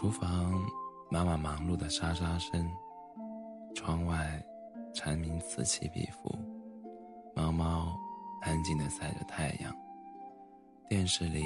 [0.00, 0.58] 厨房，
[1.10, 2.64] 妈妈忙碌的沙沙声；
[3.74, 4.42] 窗外，
[4.94, 6.34] 蝉鸣此起彼伏；
[7.36, 7.94] 猫猫
[8.40, 9.70] 安静的晒着太阳。
[10.88, 11.44] 电视里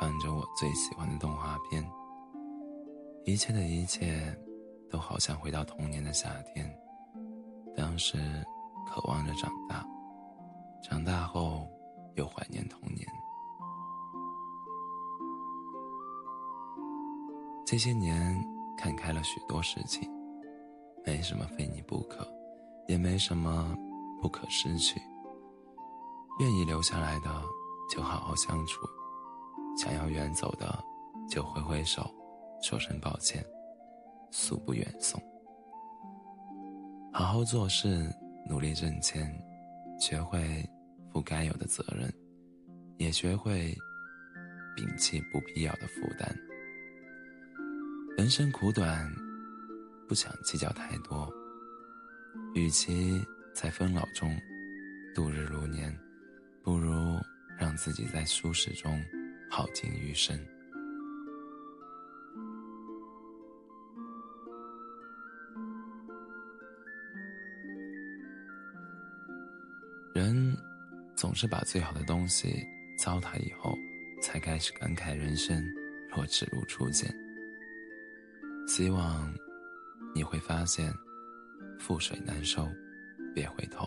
[0.00, 1.88] 放着我最喜欢的动画片。
[3.24, 4.36] 一切的一切，
[4.90, 6.68] 都好像回到童年的夏天。
[7.76, 8.44] 当时
[8.84, 9.86] 渴望着长大，
[10.82, 11.68] 长大后
[12.16, 13.06] 又怀念童年。
[17.70, 18.36] 这些年
[18.76, 20.02] 看开了许多事情，
[21.06, 22.26] 没什么非你不可，
[22.88, 23.72] 也没什么
[24.20, 25.00] 不可失去。
[26.40, 27.30] 愿意留下来的
[27.88, 28.80] 就好好相处，
[29.78, 30.82] 想要远走的
[31.28, 32.12] 就挥挥手，
[32.60, 33.40] 说声抱歉，
[34.32, 35.22] 速不远送。
[37.12, 38.12] 好好做事，
[38.48, 39.32] 努力挣钱，
[40.00, 40.68] 学会
[41.12, 42.12] 负该有的责任，
[42.98, 43.72] 也学会
[44.76, 46.36] 摒弃不必要的负担。
[48.16, 49.10] 人生苦短，
[50.06, 51.32] 不想计较太多。
[52.54, 54.36] 与其在纷扰中
[55.14, 55.96] 度日如年，
[56.62, 57.18] 不如
[57.58, 59.02] 让自己在舒适中
[59.50, 60.38] 耗尽余生。
[70.14, 70.56] 人
[71.16, 72.62] 总是把最好的东西
[72.98, 73.74] 糟蹋以后，
[74.22, 75.64] 才开始感慨人生
[76.14, 77.12] 若只如初见。
[78.70, 79.28] 希望
[80.14, 80.94] 你会发现，
[81.76, 82.68] 覆水难收，
[83.34, 83.84] 别回头。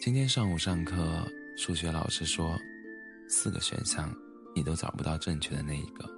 [0.00, 2.56] 今天上午上课，数学老师说，
[3.28, 4.10] 四个选项
[4.54, 6.08] 你都找不到正确的那一个，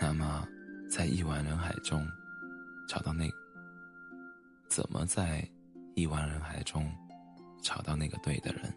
[0.00, 0.46] 那么
[0.88, 2.06] 在亿万人海中
[2.86, 3.28] 找到那，
[4.68, 5.44] 怎么在
[5.96, 6.88] 亿万人海中
[7.60, 8.72] 找到那个对的人？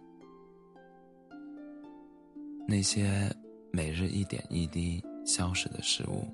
[2.68, 3.32] 那些
[3.72, 5.00] 每日一点一滴。
[5.26, 6.28] 消失的事物，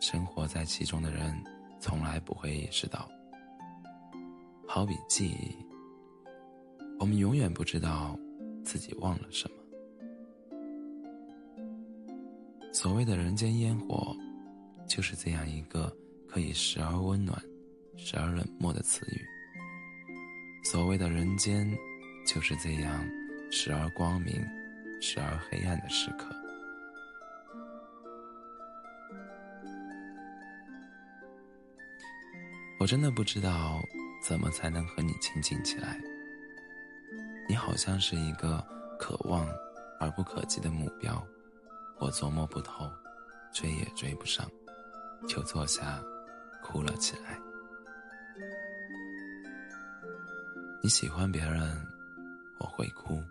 [0.00, 1.32] 生活在其中的人
[1.80, 3.08] 从来不会意识到。
[4.66, 5.54] 好比记忆，
[6.98, 8.18] 我们永远不知道
[8.64, 9.56] 自己忘了什么。
[12.72, 14.16] 所谓的人间烟火，
[14.88, 15.94] 就是这样一个
[16.26, 17.38] 可以时而温暖，
[17.96, 19.20] 时而冷漠的词语。
[20.64, 21.70] 所谓的人间，
[22.26, 23.06] 就是这样
[23.50, 24.42] 时而光明，
[25.02, 26.34] 时而黑暗的时刻。
[32.82, 33.80] 我真的不知道
[34.20, 36.00] 怎么才能和你亲近起来。
[37.48, 38.60] 你好像是一个
[38.98, 39.46] 可望
[40.00, 41.24] 而不可及的目标，
[42.00, 42.90] 我琢磨不透，
[43.52, 44.50] 追也追不上，
[45.28, 46.02] 就坐下
[46.60, 47.38] 哭了起来。
[50.82, 51.86] 你喜欢别人，
[52.58, 53.22] 我会哭，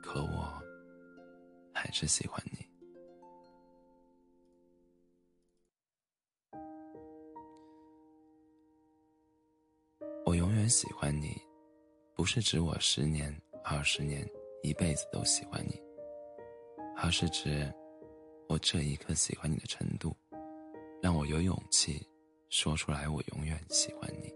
[0.00, 0.62] 可我
[1.74, 2.64] 还是喜欢你。
[10.46, 11.36] 永远喜欢你，
[12.14, 14.24] 不是指我十年、二十年、
[14.62, 15.76] 一辈子都喜欢你，
[16.96, 17.68] 而是指
[18.48, 20.16] 我这一刻喜欢你的程度，
[21.02, 22.00] 让我有勇气
[22.48, 24.32] 说出来，我永远喜欢你。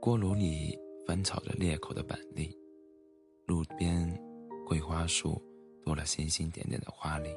[0.00, 2.52] 锅炉里翻炒着裂口的板栗，
[3.46, 4.04] 路边
[4.66, 5.40] 桂花树
[5.84, 7.30] 多了星星点点的花粒，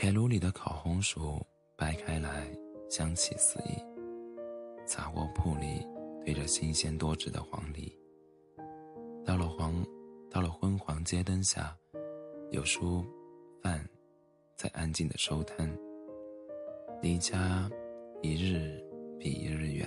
[0.00, 1.46] 铁炉里的烤红薯。
[1.76, 2.50] 掰开来，
[2.88, 3.76] 香气四溢。
[4.86, 5.86] 杂货铺里
[6.24, 7.94] 堆着新鲜多汁的黄梨。
[9.26, 9.84] 到了黄，
[10.30, 11.76] 到了昏黄街灯下，
[12.50, 13.04] 有书
[13.62, 13.86] 饭
[14.56, 15.70] 在安静的收摊。
[17.02, 17.70] 离家
[18.22, 18.82] 一日
[19.18, 19.86] 比一日远，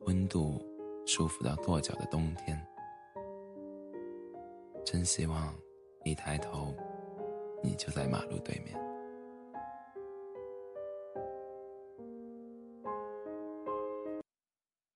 [0.00, 0.60] 温度
[1.06, 2.60] 舒服到跺脚的冬天。
[4.84, 5.54] 真希望
[6.04, 6.74] 一抬头，
[7.78, 8.97] 就在马路对面。